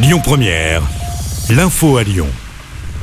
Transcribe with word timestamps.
Lyon 0.00 0.20
Première, 0.22 0.82
l'info 1.50 1.96
à 1.96 2.04
Lyon. 2.04 2.28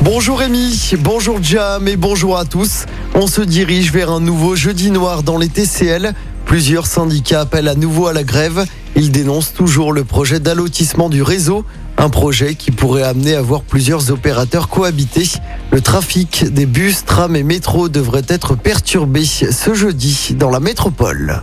Bonjour 0.01 0.39
Rémi, 0.39 0.93
bonjour 0.99 1.43
Jam 1.43 1.89
et 1.89 1.97
bonjour 1.97 2.37
à 2.37 2.45
tous. 2.45 2.85
On 3.15 3.27
se 3.27 3.41
dirige 3.41 3.91
vers 3.91 4.09
un 4.11 4.21
nouveau 4.21 4.55
jeudi 4.55 4.91
noir 4.91 5.21
dans 5.21 5.37
les 5.37 5.49
TCL. 5.49 6.13
Plusieurs 6.45 6.87
syndicats 6.87 7.41
appellent 7.41 7.67
à 7.67 7.75
nouveau 7.75 8.07
à 8.07 8.13
la 8.13 8.23
grève. 8.23 8.63
Ils 8.95 9.11
dénoncent 9.11 9.51
toujours 9.51 9.91
le 9.91 10.05
projet 10.05 10.39
d'allotissement 10.39 11.09
du 11.09 11.21
réseau, 11.21 11.65
un 11.97 12.09
projet 12.09 12.55
qui 12.55 12.71
pourrait 12.71 13.03
amener 13.03 13.35
à 13.35 13.41
voir 13.41 13.63
plusieurs 13.63 14.09
opérateurs 14.09 14.69
cohabiter. 14.69 15.27
Le 15.71 15.81
trafic 15.81 16.45
des 16.45 16.65
bus, 16.65 17.03
trams 17.03 17.35
et 17.35 17.43
métros 17.43 17.89
devrait 17.89 18.25
être 18.29 18.55
perturbé 18.55 19.25
ce 19.25 19.73
jeudi 19.73 20.33
dans 20.39 20.49
la 20.49 20.61
métropole. 20.61 21.41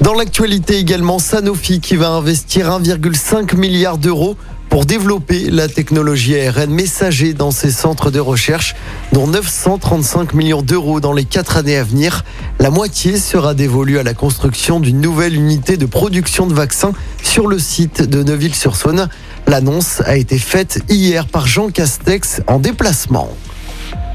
Dans 0.00 0.14
l'actualité 0.14 0.78
également, 0.78 1.18
Sanofi 1.18 1.80
qui 1.80 1.96
va 1.96 2.08
investir 2.08 2.70
1,5 2.70 3.54
milliard 3.54 3.98
d'euros 3.98 4.38
pour 4.70 4.86
développer 4.86 5.50
la 5.50 5.68
technologie 5.68 6.40
ARN 6.40 6.70
messager 6.70 7.34
dans 7.34 7.50
ses 7.50 7.72
centres 7.72 8.12
de 8.12 8.20
recherche, 8.20 8.76
dont 9.12 9.26
935 9.26 10.32
millions 10.32 10.62
d'euros 10.62 11.00
dans 11.00 11.12
les 11.12 11.24
quatre 11.24 11.56
années 11.56 11.76
à 11.76 11.82
venir. 11.82 12.24
La 12.60 12.70
moitié 12.70 13.18
sera 13.18 13.54
dévolue 13.54 13.98
à 13.98 14.04
la 14.04 14.14
construction 14.14 14.78
d'une 14.78 15.00
nouvelle 15.00 15.34
unité 15.34 15.76
de 15.76 15.86
production 15.86 16.46
de 16.46 16.54
vaccins 16.54 16.92
sur 17.22 17.48
le 17.48 17.58
site 17.58 18.00
de 18.02 18.22
Neuville-sur-Saône. 18.22 19.08
L'annonce 19.48 20.02
a 20.06 20.16
été 20.16 20.38
faite 20.38 20.80
hier 20.88 21.26
par 21.26 21.48
Jean 21.48 21.68
Castex 21.68 22.40
en 22.46 22.60
déplacement. 22.60 23.28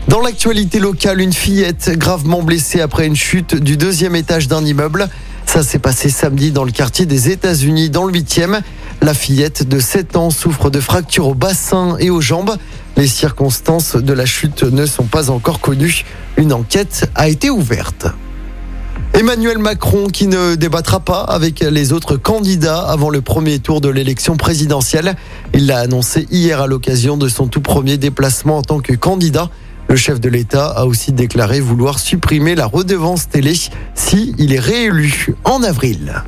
Dans 0.08 0.22
l'actualité 0.22 0.80
locale, 0.80 1.20
une 1.20 1.34
fillette 1.34 1.92
gravement 1.98 2.44
blessée 2.44 2.80
après 2.80 3.08
une 3.08 3.16
chute 3.16 3.56
du 3.56 3.76
deuxième 3.76 4.16
étage 4.16 4.48
d'un 4.48 4.64
immeuble. 4.64 5.10
Ça 5.46 5.64
s'est 5.64 5.80
passé 5.80 6.10
samedi 6.10 6.52
dans 6.52 6.64
le 6.64 6.72
quartier 6.72 7.06
des 7.06 7.30
États-Unis, 7.30 7.90
dans 7.90 8.06
le 8.06 8.14
8e. 8.14 8.62
La 9.02 9.14
fillette 9.14 9.68
de 9.68 9.80
7 9.80 10.16
ans 10.16 10.30
souffre 10.30 10.70
de 10.70 10.80
fractures 10.80 11.28
au 11.28 11.34
bassin 11.36 11.98
et 12.00 12.10
aux 12.10 12.22
jambes. 12.22 12.56
Les 12.98 13.08
circonstances 13.08 13.96
de 13.96 14.14
la 14.14 14.26
chute 14.26 14.64
ne 14.64 14.86
sont 14.86 15.04
pas 15.04 15.30
encore 15.30 15.60
connues. 15.60 16.06
Une 16.38 16.54
enquête 16.54 17.10
a 17.16 17.28
été 17.28 17.50
ouverte. 17.50 18.08
Emmanuel 19.14 19.60
Macron 19.60 20.08
qui 20.08 20.28
ne 20.28 20.56
débattra 20.56 21.00
pas 21.00 21.22
avec 21.22 21.62
les 21.62 21.94
autres 21.94 22.18
candidats 22.18 22.82
avant 22.82 23.10
le 23.10 23.22
premier 23.22 23.60
tour 23.60 23.80
de 23.80 23.90
l'élection 23.90 24.36
présidentielle. 24.36 25.16
Il 25.54 25.68
l'a 25.68 25.80
annoncé 25.80 26.28
hier 26.32 26.62
à 26.62 26.68
l'occasion 26.68 27.16
de 27.16 27.30
son 27.30 27.48
tout 27.48 27.62
premier 27.62 27.98
déplacement 27.98 28.58
en 28.58 28.62
tant 28.62 28.80
que 28.80 28.94
candidat. 28.94 29.50
Le 29.88 29.96
chef 29.96 30.20
de 30.20 30.30
l'État 30.30 30.68
a 30.68 30.86
aussi 30.86 31.14
déclaré 31.14 31.60
vouloir 31.60 32.00
supprimer 32.00 32.56
la 32.56 32.66
redevance 32.66 33.30
télé 33.30 33.54
si 33.94 34.36
il 34.38 34.54
est 34.54 34.60
réélu 34.60 35.36
en 35.44 35.64
avril. 35.64 36.24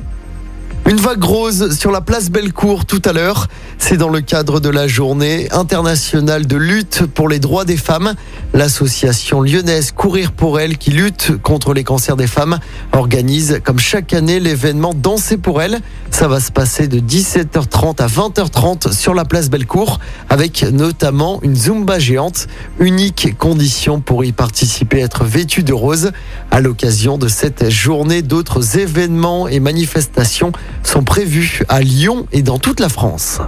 Une 0.88 0.96
vague 0.96 1.22
rose 1.22 1.78
sur 1.78 1.90
la 1.90 2.00
place 2.00 2.30
Bellecour 2.30 2.86
tout 2.86 3.02
à 3.04 3.12
l'heure. 3.12 3.48
C'est 3.76 3.98
dans 3.98 4.08
le 4.08 4.22
cadre 4.22 4.58
de 4.58 4.70
la 4.70 4.86
journée 4.86 5.46
internationale 5.52 6.46
de 6.46 6.56
lutte 6.56 7.04
pour 7.04 7.28
les 7.28 7.38
droits 7.38 7.66
des 7.66 7.76
femmes. 7.76 8.14
L'association 8.54 9.42
lyonnaise 9.42 9.92
Courir 9.92 10.32
pour 10.32 10.58
elle, 10.58 10.78
qui 10.78 10.90
lutte 10.90 11.36
contre 11.42 11.74
les 11.74 11.84
cancers 11.84 12.16
des 12.16 12.26
femmes, 12.26 12.58
organise 12.92 13.60
comme 13.62 13.78
chaque 13.78 14.14
année 14.14 14.40
l'événement 14.40 14.94
Danser 14.94 15.36
pour 15.36 15.60
elle. 15.60 15.78
Ça 16.10 16.26
va 16.26 16.40
se 16.40 16.50
passer 16.50 16.88
de 16.88 17.00
17h30 17.00 18.00
à 18.00 18.06
20h30 18.06 18.94
sur 18.94 19.12
la 19.12 19.26
place 19.26 19.50
Bellecour, 19.50 20.00
avec 20.30 20.62
notamment 20.62 21.38
une 21.42 21.54
Zumba 21.54 21.98
géante. 21.98 22.46
Unique 22.80 23.36
condition 23.36 24.00
pour 24.00 24.24
y 24.24 24.32
participer, 24.32 25.00
être 25.00 25.24
vêtu 25.24 25.62
de 25.62 25.74
rose. 25.74 26.12
À 26.58 26.60
l'occasion 26.60 27.18
de 27.18 27.28
cette 27.28 27.70
journée, 27.70 28.20
d'autres 28.20 28.78
événements 28.78 29.46
et 29.46 29.60
manifestations 29.60 30.50
sont 30.82 31.04
prévus 31.04 31.62
à 31.68 31.82
Lyon 31.82 32.26
et 32.32 32.42
dans 32.42 32.58
toute 32.58 32.80
la 32.80 32.88
France. 32.88 33.38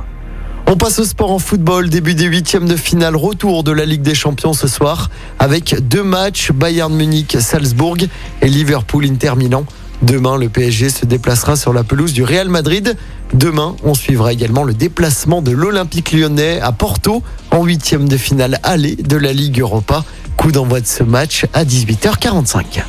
On 0.68 0.76
passe 0.76 1.00
au 1.00 1.04
sport 1.04 1.32
en 1.32 1.40
football, 1.40 1.88
début 1.88 2.14
des 2.14 2.26
huitièmes 2.26 2.68
de 2.68 2.76
finale, 2.76 3.16
retour 3.16 3.64
de 3.64 3.72
la 3.72 3.84
Ligue 3.84 4.02
des 4.02 4.14
Champions 4.14 4.52
ce 4.52 4.68
soir, 4.68 5.10
avec 5.40 5.88
deux 5.88 6.04
matchs, 6.04 6.52
Bayern 6.52 6.94
Munich, 6.94 7.36
Salzbourg 7.40 7.96
et 8.42 8.48
Liverpool 8.48 9.04
Inter 9.04 9.32
Milan. 9.36 9.64
Demain, 10.02 10.38
le 10.38 10.48
PSG 10.48 10.88
se 10.88 11.04
déplacera 11.04 11.56
sur 11.56 11.72
la 11.72 11.82
pelouse 11.82 12.12
du 12.12 12.22
Real 12.22 12.48
Madrid. 12.48 12.96
Demain, 13.34 13.74
on 13.82 13.94
suivra 13.94 14.32
également 14.32 14.62
le 14.62 14.72
déplacement 14.72 15.42
de 15.42 15.50
l'Olympique 15.50 16.12
lyonnais 16.12 16.60
à 16.60 16.70
Porto 16.70 17.24
en 17.50 17.64
huitième 17.64 18.08
de 18.08 18.16
finale 18.16 18.60
aller 18.62 18.94
de 18.94 19.16
la 19.16 19.32
Ligue 19.32 19.58
Europa. 19.58 20.04
Coup 20.40 20.52
d'envoi 20.52 20.80
de 20.80 20.86
ce 20.86 21.02
match 21.02 21.44
à 21.52 21.66
18h45. 21.66 22.82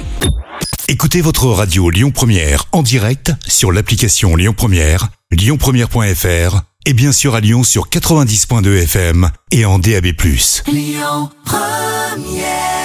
Écoutez 0.88 1.20
votre 1.20 1.48
radio 1.48 1.90
Lyon 1.90 2.12
Première 2.12 2.64
en 2.72 2.82
direct 2.82 3.34
sur 3.46 3.74
l'application 3.74 4.38
Lyon 4.38 4.54
Première, 4.56 5.10
lyonpremière.fr 5.32 6.62
et 6.86 6.94
bien 6.94 7.12
sûr 7.12 7.36
à 7.36 7.42
Lyon 7.42 7.66
sur 7.66 7.90
90.2 7.90 8.84
FM 8.84 9.32
et 9.52 9.66
en 9.66 9.80
DAB+. 9.80 10.06
Lyon 10.72 11.30
Première 11.44 12.81